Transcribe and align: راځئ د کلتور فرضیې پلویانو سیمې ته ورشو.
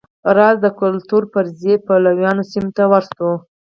راځئ 0.37 0.61
د 0.63 0.65
کلتور 0.81 1.23
فرضیې 1.33 1.75
پلویانو 1.87 2.43
سیمې 2.51 2.71
ته 2.77 2.83
ورشو. 2.91 3.31